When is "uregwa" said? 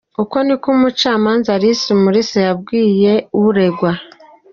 3.43-3.91